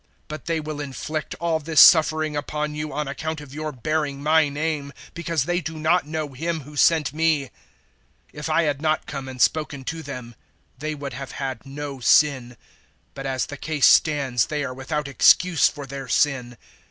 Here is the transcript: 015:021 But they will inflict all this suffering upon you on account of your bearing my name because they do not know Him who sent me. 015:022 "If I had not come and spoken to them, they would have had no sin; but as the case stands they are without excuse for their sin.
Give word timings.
015:021 0.01 0.07
But 0.29 0.45
they 0.47 0.59
will 0.59 0.79
inflict 0.81 1.35
all 1.35 1.59
this 1.59 1.79
suffering 1.79 2.35
upon 2.35 2.73
you 2.73 2.91
on 2.91 3.07
account 3.07 3.39
of 3.39 3.53
your 3.53 3.71
bearing 3.71 4.23
my 4.23 4.49
name 4.49 4.93
because 5.13 5.45
they 5.45 5.61
do 5.61 5.77
not 5.77 6.07
know 6.07 6.29
Him 6.29 6.61
who 6.61 6.75
sent 6.75 7.13
me. 7.13 7.43
015:022 7.43 7.49
"If 8.33 8.49
I 8.49 8.63
had 8.63 8.81
not 8.81 9.05
come 9.05 9.27
and 9.29 9.39
spoken 9.39 9.83
to 9.83 10.01
them, 10.01 10.33
they 10.79 10.95
would 10.95 11.13
have 11.13 11.33
had 11.33 11.67
no 11.67 11.99
sin; 11.99 12.57
but 13.13 13.27
as 13.27 13.45
the 13.45 13.57
case 13.57 13.85
stands 13.85 14.47
they 14.47 14.63
are 14.63 14.73
without 14.73 15.07
excuse 15.07 15.67
for 15.69 15.85
their 15.85 16.07
sin. 16.07 16.57